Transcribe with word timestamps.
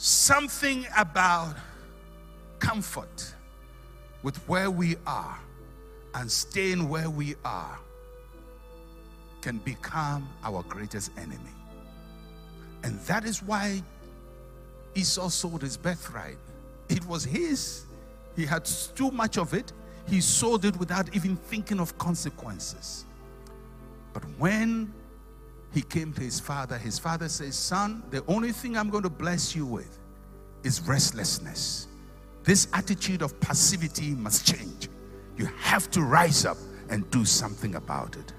Something 0.00 0.86
about 0.96 1.56
comfort 2.60 3.34
with 4.22 4.36
where 4.48 4.70
we 4.70 4.94
are 5.08 5.36
and 6.14 6.30
staying 6.30 6.88
where 6.88 7.10
we 7.10 7.34
are 7.44 7.76
can 9.40 9.58
become 9.58 10.28
our 10.44 10.62
greatest 10.68 11.10
enemy. 11.18 11.50
And 12.84 13.00
that 13.00 13.24
is 13.24 13.42
why 13.42 13.82
Esau 14.94 15.30
sold 15.30 15.62
his 15.62 15.76
birthright. 15.76 16.38
It 16.88 17.04
was 17.06 17.24
his. 17.24 17.84
He 18.36 18.46
had 18.46 18.66
too 18.94 19.10
much 19.10 19.36
of 19.36 19.52
it. 19.52 19.72
He 20.06 20.20
sold 20.20 20.64
it 20.64 20.76
without 20.76 21.12
even 21.16 21.34
thinking 21.34 21.80
of 21.80 21.98
consequences. 21.98 23.04
But 24.12 24.22
when 24.38 24.94
he 25.72 25.82
came 25.82 26.12
to 26.14 26.20
his 26.22 26.40
father, 26.40 26.78
his 26.78 26.98
father 26.98 27.28
says, 27.28 27.54
Son, 27.54 28.02
the 28.10 28.24
only 28.26 28.52
thing 28.52 28.76
I'm 28.76 28.90
going 28.90 29.02
to 29.02 29.10
bless 29.10 29.54
you 29.54 29.66
with 29.66 29.98
is 30.62 30.80
restlessness. 30.82 31.88
This 32.44 32.68
attitude 32.72 33.22
of 33.22 33.38
passivity 33.40 34.10
must 34.10 34.46
change. 34.46 34.88
You 35.36 35.46
have 35.58 35.90
to 35.90 36.02
rise 36.02 36.46
up 36.46 36.56
and 36.88 37.08
do 37.10 37.24
something 37.24 37.74
about 37.74 38.16
it. 38.16 38.32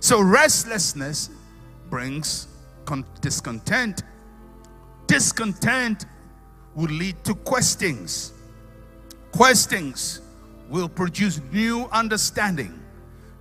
So, 0.00 0.20
restlessness 0.20 1.30
brings 1.90 2.46
discontent. 3.20 4.04
Discontent 5.06 6.06
will 6.74 6.90
lead 6.90 7.22
to 7.24 7.34
questions. 7.34 8.32
Questions 9.32 10.20
will 10.68 10.88
produce 10.88 11.40
new 11.52 11.88
understanding. 11.90 12.80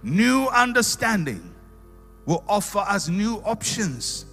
New 0.02 0.48
understanding 0.48 1.54
will 2.28 2.44
offer 2.48 2.80
us 2.80 3.08
new 3.08 3.38
options. 3.46 4.26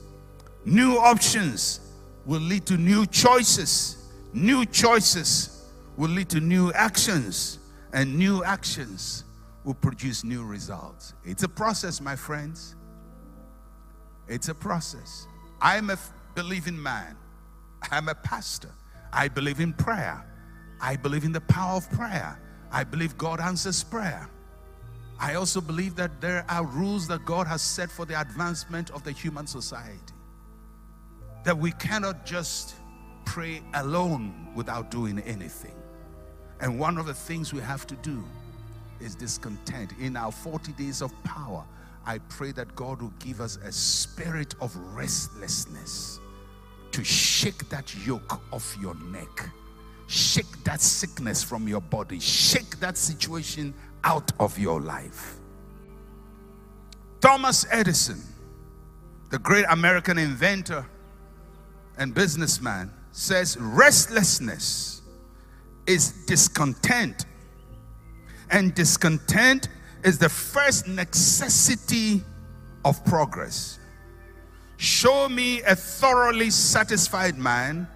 New 0.67 0.99
options 0.99 1.81
will 2.27 2.41
lead 2.41 2.67
to 2.67 2.77
new 2.77 3.07
choices. 3.07 4.11
New 4.35 4.67
choices 4.67 5.71
will 5.97 6.11
lead 6.11 6.29
to 6.29 6.41
new 6.41 6.73
actions. 6.73 7.61
And 7.93 8.19
new 8.19 8.43
actions 8.43 9.25
will 9.63 9.75
produce 9.75 10.25
new 10.25 10.45
results. 10.45 11.15
It's 11.25 11.45
a 11.45 11.49
process, 11.49 12.01
my 12.01 12.17
friends. 12.17 12.75
It's 14.29 14.49
a 14.49 14.55
process. 14.55 15.27
I'm 15.63 15.91
a 15.91 15.99
believing 16.35 16.83
man. 16.83 17.17
I'm 17.93 18.09
a 18.09 18.15
pastor. 18.15 18.73
I 19.13 19.29
believe 19.29 19.61
in 19.61 19.73
prayer. 19.73 20.27
I 20.81 20.97
believe 20.97 21.25
in 21.25 21.31
the 21.31 21.43
power 21.43 21.77
of 21.77 21.89
prayer. 21.91 22.41
I 22.73 22.83
believe 22.83 23.17
God 23.17 23.41
answers 23.41 23.85
prayer. 23.85 24.29
I 25.19 25.35
also 25.35 25.61
believe 25.61 25.97
that 25.97 26.21
there 26.21 26.45
are 26.49 26.65
rules 26.65 27.07
that 27.09 27.25
God 27.25 27.47
has 27.47 27.63
set 27.63 27.91
for 27.91 28.05
the 28.05 28.21
advancement 28.21 28.91
of 28.91 29.05
the 29.05 29.13
human 29.13 29.47
society. 29.47 29.99
That 31.45 31.57
we 31.57 31.73
cannot 31.73 32.27
just 32.27 32.75
pray 33.25 33.63
alone 33.75 34.49
without 34.55 34.91
doing 34.91 35.19
anything. 35.21 35.75
And 36.61 36.79
one 36.79 36.99
of 36.99 37.07
the 37.07 37.15
things 37.15 37.53
we 37.53 37.61
have 37.61 37.87
to 37.87 37.95
do 37.97 38.25
is 39.01 39.15
discontent. 39.15 39.93
In 40.01 40.17
our 40.17 40.33
40 40.33 40.73
days 40.73 41.03
of 41.03 41.13
power, 41.25 41.65
I 42.07 42.19
pray 42.19 42.53
that 42.53 42.75
God 42.75 43.01
will 43.03 43.13
give 43.19 43.41
us 43.41 43.57
a 43.65 43.73
spirit 43.73 44.55
of 44.61 44.75
restlessness 44.95 46.21
to 46.93 47.03
shake 47.03 47.69
that 47.71 47.95
yoke 48.07 48.41
off 48.53 48.77
your 48.81 48.95
neck, 48.95 49.51
shake 50.07 50.63
that 50.65 50.81
sickness 50.81 51.43
from 51.43 51.67
your 51.69 51.81
body, 51.81 52.21
shake 52.21 52.79
that 52.81 52.97
situation 52.97 53.75
out 54.03 54.31
of 54.39 54.59
your 54.59 54.81
life. 54.81 55.37
Thomas 57.21 57.67
Edison, 57.71 58.21
the 59.31 59.39
great 59.39 59.65
American 59.71 60.19
inventor 60.19 60.87
and 61.97 62.15
businessman, 62.15 62.93
says 63.13 63.57
restlessness 63.59 65.03
is 65.87 66.13
discontent, 66.27 67.27
and 68.51 68.75
discontent 68.75 69.69
is 70.03 70.19
the 70.19 70.29
first 70.29 70.87
necessity 70.87 72.23
of 72.85 73.03
progress. 73.05 73.79
Show 74.77 75.29
me 75.29 75.63
a 75.63 75.75
thoroughly 75.75 76.51
satisfied 76.51 77.39
man, 77.39 77.89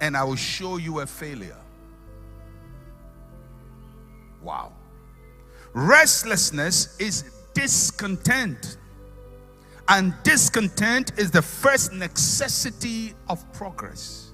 and 0.00 0.16
I 0.16 0.24
will 0.24 0.36
show 0.36 0.78
you 0.78 1.00
a 1.00 1.06
failure. 1.06 1.61
Wow. 4.42 4.72
Restlessness 5.72 6.98
is 6.98 7.24
discontent, 7.54 8.76
and 9.88 10.14
discontent 10.22 11.12
is 11.18 11.30
the 11.30 11.42
first 11.42 11.92
necessity 11.92 13.14
of 13.28 13.50
progress. 13.52 14.30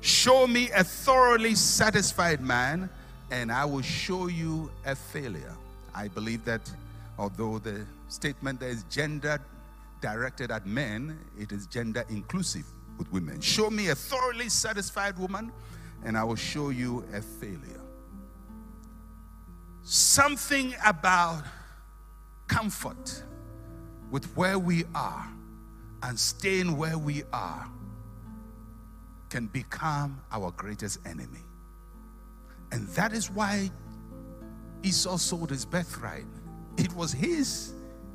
Show 0.00 0.46
me 0.46 0.70
a 0.70 0.84
thoroughly 0.84 1.54
satisfied 1.54 2.40
man, 2.40 2.90
and 3.30 3.52
I 3.52 3.64
will 3.64 3.82
show 3.82 4.28
you 4.28 4.70
a 4.84 4.94
failure. 4.94 5.56
I 5.94 6.08
believe 6.08 6.44
that 6.44 6.70
although 7.18 7.58
the 7.58 7.86
statement 8.08 8.60
there 8.60 8.70
is 8.70 8.84
gender 8.84 9.40
directed 10.00 10.50
at 10.50 10.66
men, 10.66 11.18
it 11.38 11.52
is 11.52 11.66
gender 11.66 12.04
inclusive 12.08 12.64
with 12.98 13.10
women. 13.12 13.40
Show 13.40 13.70
me 13.70 13.88
a 13.88 13.94
thoroughly 13.94 14.48
satisfied 14.48 15.18
woman, 15.18 15.52
and 16.04 16.16
I 16.16 16.24
will 16.24 16.36
show 16.36 16.70
you 16.70 17.04
a 17.12 17.20
failure. 17.20 17.80
Something 19.92 20.72
about 20.86 21.42
comfort 22.46 23.24
with 24.12 24.24
where 24.36 24.56
we 24.56 24.84
are 24.94 25.28
and 26.04 26.16
staying 26.16 26.76
where 26.76 26.96
we 26.96 27.24
are 27.32 27.68
can 29.30 29.48
become 29.48 30.20
our 30.30 30.52
greatest 30.52 31.00
enemy. 31.04 31.42
And 32.70 32.86
that 32.90 33.12
is 33.12 33.32
why 33.32 33.68
Esau 34.84 35.16
sold 35.16 35.50
his 35.50 35.64
birthright. 35.64 36.24
It 36.76 36.94
was 36.94 37.10
his. 37.10 37.72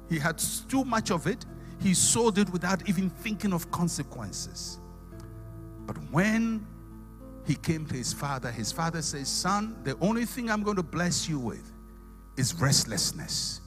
He 0.07 0.17
had 0.17 0.41
too 0.69 0.85
much 0.85 1.11
of 1.11 1.27
it. 1.27 1.45
He 1.81 1.93
sold 1.93 2.37
it 2.37 2.49
without 2.51 2.87
even 2.87 3.09
thinking 3.09 3.51
of 3.51 3.69
consequences. 3.71 4.79
But 5.85 5.97
when 6.09 6.65
he 7.45 7.55
came 7.55 7.85
to 7.87 7.95
his 7.95 8.11
father, 8.11 8.51
his 8.51 8.71
father 8.71 9.01
says, 9.01 9.27
Son, 9.27 9.77
the 9.83 9.97
only 9.99 10.25
thing 10.25 10.49
I'm 10.49 10.63
going 10.63 10.77
to 10.77 10.83
bless 10.83 11.29
you 11.29 11.39
with 11.39 11.71
is 12.37 12.53
restlessness. 12.55 13.61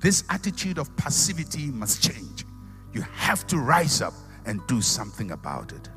This 0.00 0.24
attitude 0.30 0.78
of 0.78 0.94
passivity 0.96 1.66
must 1.66 2.02
change. 2.02 2.44
You 2.92 3.02
have 3.02 3.46
to 3.48 3.58
rise 3.58 4.00
up 4.00 4.14
and 4.46 4.66
do 4.66 4.80
something 4.80 5.32
about 5.32 5.72
it. 5.72 5.88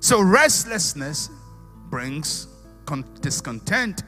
So, 0.00 0.20
restlessness 0.20 1.30
brings 1.88 2.48
discontent 3.20 4.02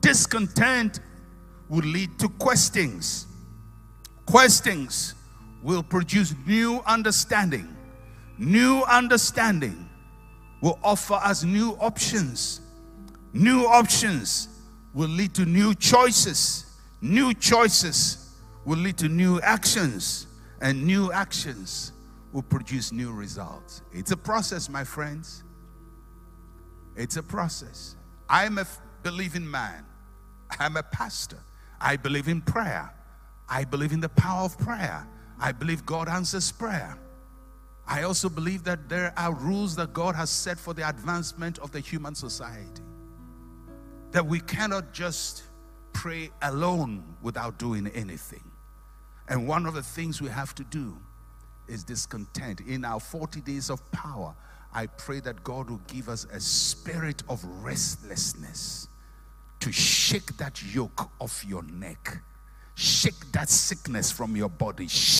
discontent 0.00 1.00
will 1.68 1.84
lead 1.84 2.18
to 2.18 2.28
questions. 2.28 3.26
Questions 4.24 5.14
will 5.62 5.82
produce 5.82 6.34
new 6.46 6.80
understanding. 6.86 7.76
New 8.38 8.84
understanding 8.84 9.88
will 10.60 10.78
offer 10.82 11.14
us 11.14 11.44
new 11.44 11.72
options. 11.80 12.60
New 13.32 13.66
options 13.66 14.48
will 14.94 15.08
lead 15.08 15.34
to 15.34 15.44
new 15.44 15.74
choices. 15.74 16.64
New 17.00 17.34
choices 17.34 18.34
will 18.64 18.78
lead 18.78 18.96
to 18.98 19.08
new 19.08 19.40
actions. 19.40 20.26
And 20.60 20.86
new 20.86 21.12
actions 21.12 21.92
will 22.32 22.42
produce 22.42 22.92
new 22.92 23.12
results. 23.12 23.82
It's 23.92 24.10
a 24.10 24.16
process, 24.16 24.68
my 24.68 24.84
friends. 24.84 25.44
It's 26.96 27.16
a 27.16 27.22
process. 27.22 27.96
I'm 28.28 28.58
a 28.58 28.66
believing 29.02 29.48
man. 29.48 29.84
I'm 30.58 30.76
a 30.76 30.82
pastor. 30.82 31.38
I 31.80 31.96
believe 31.96 32.28
in 32.28 32.40
prayer. 32.40 32.92
I 33.48 33.64
believe 33.64 33.92
in 33.92 34.00
the 34.00 34.08
power 34.08 34.44
of 34.44 34.58
prayer. 34.58 35.06
I 35.38 35.52
believe 35.52 35.84
God 35.84 36.08
answers 36.08 36.50
prayer. 36.50 36.98
I 37.88 38.02
also 38.02 38.28
believe 38.28 38.64
that 38.64 38.88
there 38.88 39.12
are 39.16 39.32
rules 39.34 39.76
that 39.76 39.92
God 39.92 40.14
has 40.16 40.30
set 40.30 40.58
for 40.58 40.74
the 40.74 40.88
advancement 40.88 41.58
of 41.58 41.70
the 41.70 41.80
human 41.80 42.14
society. 42.14 42.82
That 44.10 44.26
we 44.26 44.40
cannot 44.40 44.92
just 44.92 45.44
pray 45.92 46.30
alone 46.42 47.04
without 47.22 47.58
doing 47.58 47.86
anything. 47.88 48.44
And 49.28 49.46
one 49.46 49.66
of 49.66 49.74
the 49.74 49.82
things 49.82 50.20
we 50.20 50.28
have 50.28 50.54
to 50.56 50.64
do 50.64 50.96
is 51.68 51.84
discontent. 51.84 52.60
In 52.60 52.84
our 52.84 53.00
40 53.00 53.40
days 53.40 53.70
of 53.70 53.88
power, 53.92 54.34
I 54.72 54.86
pray 54.86 55.20
that 55.20 55.42
God 55.42 55.70
will 55.70 55.80
give 55.86 56.08
us 56.08 56.26
a 56.32 56.40
spirit 56.40 57.22
of 57.28 57.42
restlessness 57.62 58.88
to 59.60 59.72
shake 59.72 60.36
that 60.36 60.62
yoke 60.74 61.10
off 61.20 61.44
your 61.46 61.62
neck, 61.62 62.18
shake 62.74 63.32
that 63.32 63.48
sickness 63.48 64.12
from 64.12 64.36
your 64.36 64.50
body. 64.50 64.86